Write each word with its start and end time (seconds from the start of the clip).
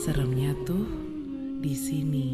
Seremnya 0.00 0.52
tuh 0.64 0.86
di 1.60 1.74
sini. 1.76 2.28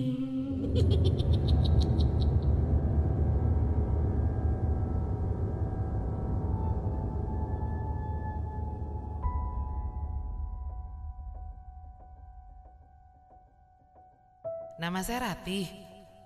Nama 14.80 15.04
saya 15.04 15.28
Ratih. 15.28 15.68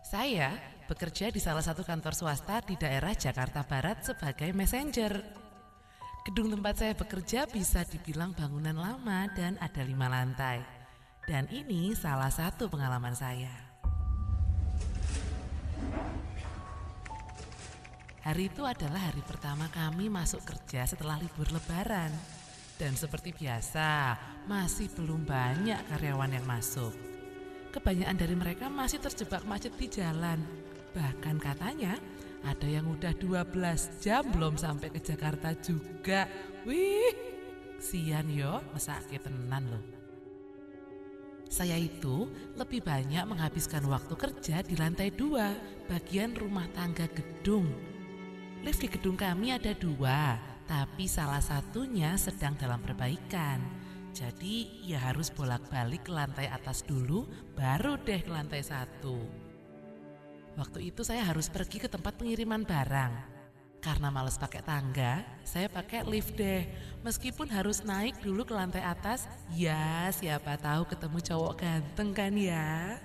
Saya 0.06 0.54
bekerja 0.86 1.32
di 1.34 1.42
salah 1.42 1.64
satu 1.64 1.82
kantor 1.82 2.14
swasta 2.14 2.62
di 2.62 2.78
daerah 2.78 3.10
Jakarta 3.10 3.66
Barat 3.66 4.06
sebagai 4.06 4.54
messenger. 4.54 5.43
Gedung 6.24 6.48
tempat 6.48 6.80
saya 6.80 6.96
bekerja 6.96 7.44
bisa 7.44 7.84
dibilang 7.84 8.32
bangunan 8.32 8.72
lama 8.72 9.28
dan 9.36 9.60
ada 9.60 9.84
lima 9.84 10.08
lantai. 10.08 10.64
Dan 11.28 11.44
ini 11.52 11.92
salah 11.92 12.32
satu 12.32 12.64
pengalaman 12.72 13.12
saya. 13.12 13.52
Hari 18.24 18.48
itu 18.48 18.64
adalah 18.64 19.12
hari 19.12 19.20
pertama 19.20 19.68
kami 19.68 20.08
masuk 20.08 20.40
kerja 20.48 20.88
setelah 20.88 21.20
libur 21.20 21.44
lebaran. 21.52 22.08
Dan 22.80 22.96
seperti 22.96 23.36
biasa, 23.36 24.16
masih 24.48 24.88
belum 24.96 25.28
banyak 25.28 25.76
karyawan 25.92 26.40
yang 26.40 26.48
masuk. 26.48 26.96
Kebanyakan 27.68 28.16
dari 28.16 28.32
mereka 28.32 28.72
masih 28.72 28.96
terjebak 28.96 29.44
macet 29.44 29.76
di 29.76 29.92
jalan. 29.92 30.40
Bahkan 30.96 31.36
katanya 31.36 32.00
ada 32.44 32.68
yang 32.68 32.86
udah 32.92 33.16
12 33.16 34.04
jam 34.04 34.22
belum 34.28 34.60
sampai 34.60 34.92
ke 34.92 35.00
Jakarta 35.00 35.56
juga. 35.56 36.28
Wih, 36.68 37.16
sian 37.80 38.28
yo, 38.28 38.60
mesake 38.76 39.16
tenan 39.18 39.64
loh. 39.72 39.84
Saya 41.48 41.78
itu 41.78 42.28
lebih 42.58 42.82
banyak 42.82 43.24
menghabiskan 43.30 43.86
waktu 43.86 44.14
kerja 44.16 44.60
di 44.66 44.74
lantai 44.74 45.14
dua, 45.14 45.54
bagian 45.86 46.34
rumah 46.34 46.66
tangga 46.74 47.06
gedung. 47.12 47.70
Lift 48.64 48.80
di 48.80 48.88
gedung 48.88 49.14
kami 49.14 49.54
ada 49.54 49.70
dua, 49.76 50.40
tapi 50.64 51.04
salah 51.04 51.44
satunya 51.44 52.16
sedang 52.16 52.56
dalam 52.56 52.80
perbaikan. 52.80 53.60
Jadi 54.14 54.86
ya 54.86 54.98
harus 55.10 55.28
bolak-balik 55.30 56.06
ke 56.06 56.12
lantai 56.14 56.48
atas 56.48 56.82
dulu, 56.82 57.28
baru 57.54 58.00
deh 58.02 58.24
ke 58.24 58.30
lantai 58.30 58.62
satu. 58.64 59.44
Waktu 60.54 60.94
itu 60.94 61.02
saya 61.02 61.26
harus 61.26 61.50
pergi 61.50 61.82
ke 61.82 61.90
tempat 61.90 62.14
pengiriman 62.14 62.62
barang. 62.62 63.34
Karena 63.82 64.08
males 64.08 64.40
pakai 64.40 64.62
tangga, 64.64 65.20
saya 65.44 65.68
pakai 65.68 66.06
lift 66.06 66.38
deh. 66.38 66.64
Meskipun 67.04 67.50
harus 67.52 67.84
naik 67.84 68.16
dulu 68.22 68.46
ke 68.46 68.54
lantai 68.56 68.80
atas, 68.80 69.28
ya 69.52 70.08
siapa 70.08 70.56
tahu 70.56 70.88
ketemu 70.88 71.18
cowok 71.20 71.52
ganteng 71.58 72.16
kan 72.16 72.32
ya. 72.32 72.96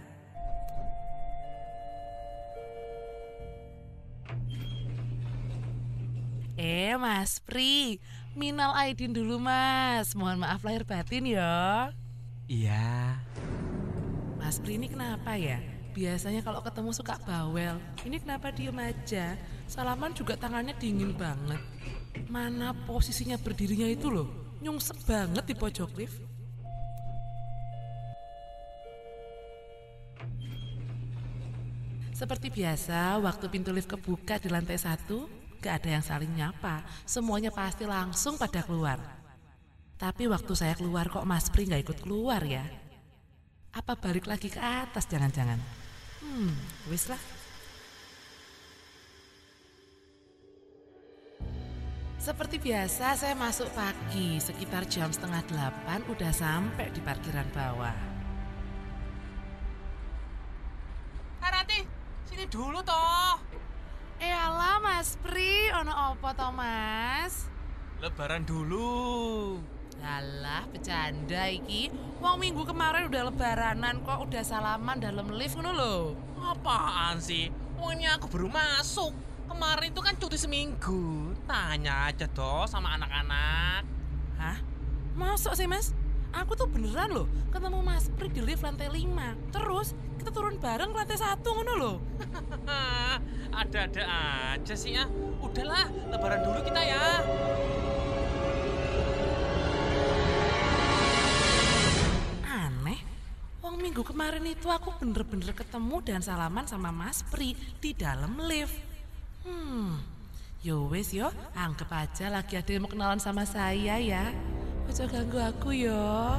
Eh 6.55 6.95
Mas 6.95 7.43
Pri, 7.43 7.99
minal 8.37 8.71
aidin 8.77 9.11
dulu 9.11 9.41
Mas. 9.41 10.13
Mohon 10.15 10.47
maaf 10.47 10.61
lahir 10.63 10.85
batin 10.85 11.27
ya. 11.27 11.91
Iya, 12.45 13.19
Mas 14.37 14.61
Pri 14.61 14.77
ini 14.79 14.87
kenapa 14.87 15.35
ya? 15.35 15.78
Biasanya 15.99 16.39
kalau 16.39 16.63
ketemu 16.63 16.95
suka 16.95 17.19
bawel. 17.27 17.75
Ini 18.07 18.23
kenapa 18.23 18.55
diem 18.55 18.79
aja? 18.79 19.35
Salaman 19.67 20.15
juga 20.15 20.39
tangannya 20.39 20.71
dingin 20.79 21.11
banget. 21.11 21.59
Mana 22.31 22.71
posisinya 22.87 23.35
berdirinya 23.35 23.83
itu 23.83 24.07
loh? 24.07 24.55
Nyungsep 24.63 24.95
banget 25.03 25.43
di 25.43 25.55
pojok 25.59 25.91
lift. 25.99 26.23
Seperti 32.15 32.47
biasa, 32.47 33.19
waktu 33.19 33.51
pintu 33.51 33.75
lift 33.75 33.91
kebuka 33.91 34.39
di 34.39 34.47
lantai 34.47 34.79
satu, 34.79 35.27
gak 35.59 35.83
ada 35.83 35.99
yang 35.99 36.03
saling 36.03 36.31
nyapa. 36.31 36.79
Semuanya 37.03 37.51
pasti 37.51 37.83
langsung 37.83 38.39
pada 38.39 38.63
keluar. 38.63 39.03
Tapi 39.99 40.31
waktu 40.31 40.55
saya 40.55 40.79
keluar 40.79 41.11
kok 41.11 41.27
Mas 41.27 41.51
Pri 41.51 41.67
gak 41.67 41.83
ikut 41.83 41.99
keluar 42.07 42.39
ya? 42.47 42.63
Apa 43.75 43.99
balik 43.99 44.31
lagi 44.31 44.47
ke 44.47 44.63
atas 44.63 45.03
jangan-jangan? 45.11 45.78
Hmm, 46.19 46.51
wis 46.91 47.07
lah. 47.07 47.21
Seperti 52.19 52.59
biasa 52.59 53.15
saya 53.15 53.31
masuk 53.31 53.71
pagi, 53.71 54.37
sekitar 54.43 54.83
jam 54.91 55.07
setengah 55.07 55.39
delapan 55.47 56.03
udah 56.11 56.29
sampai 56.35 56.91
di 56.91 56.99
parkiran 56.99 57.47
bawah. 57.55 57.95
Rati, 61.39 61.79
sini 62.27 62.45
dulu 62.51 62.83
toh. 62.83 63.39
Eh 64.19 64.35
alah 64.35 64.83
Mas 64.83 65.15
Pri, 65.23 65.71
ono 65.71 65.95
apa 65.95 66.35
toh 66.35 66.51
Mas? 66.51 67.47
Lebaran 68.03 68.43
dulu. 68.43 69.78
Alah, 70.03 70.63
bercanda 70.71 71.47
iki. 71.51 71.91
Wong 72.19 72.39
minggu 72.39 72.63
kemarin 72.67 73.07
udah 73.07 73.31
lebaranan 73.31 74.03
kok 74.03 74.27
udah 74.27 74.43
salaman 74.43 74.99
dalam 74.99 75.31
lift 75.31 75.55
ngono 75.55 75.71
lho. 75.71 75.95
Apaan 76.39 77.19
sih? 77.19 77.51
Ini 77.79 78.05
aku 78.19 78.27
baru 78.27 78.51
masuk. 78.51 79.15
Kemarin 79.47 79.89
itu 79.89 80.01
kan 80.03 80.15
cuti 80.19 80.37
seminggu. 80.37 81.33
Tanya 81.47 82.11
aja 82.11 82.27
toh 82.29 82.67
sama 82.67 82.95
anak-anak. 82.99 83.81
Hah? 84.37 84.57
Masuk 85.15 85.55
sih 85.55 85.65
Mas? 85.65 85.95
Aku 86.29 86.53
tuh 86.53 86.69
beneran 86.69 87.09
loh 87.09 87.25
ketemu 87.49 87.81
Mas 87.81 88.05
Pri 88.13 88.29
di 88.29 88.45
lift 88.45 88.61
lantai 88.61 88.93
5. 88.93 89.49
Terus 89.49 89.97
kita 90.21 90.29
turun 90.29 90.61
bareng 90.61 90.93
ke 90.93 90.97
lantai 91.01 91.17
satu 91.17 91.49
ngono 91.57 91.73
loh. 91.79 91.97
Ada-ada 93.59 94.03
aja 94.53 94.75
sih 94.77 94.93
ya. 94.93 95.09
Udahlah, 95.41 95.89
lebaran 96.13 96.45
dulu 96.45 96.59
kita 96.61 96.81
ya. 96.85 97.25
Minggu 103.89 104.05
kemarin 104.05 104.45
itu 104.45 104.69
aku 104.69 104.93
bener-bener 105.01 105.49
ketemu 105.49 105.97
dan 106.05 106.21
salaman 106.21 106.61
sama 106.69 106.93
Mas 106.93 107.25
Pri 107.25 107.57
di 107.81 107.97
dalam 107.97 108.37
lift. 108.37 108.77
Hmm, 109.41 109.97
yo 110.61 110.85
wes 110.93 111.09
yo, 111.09 111.33
anggap 111.57 111.89
aja 111.97 112.29
lagi 112.29 112.53
ada 112.53 112.69
yang 112.69 112.85
mau 112.85 112.93
kenalan 112.93 113.17
sama 113.17 113.49
saya 113.49 113.97
ya. 113.97 114.29
Ojo 114.85 115.09
ganggu 115.09 115.41
aku 115.41 115.73
yo. 115.73 116.37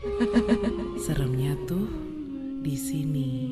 Seremnya 1.04 1.52
tuh 1.68 1.92
di 2.64 2.72
sini. 2.72 3.47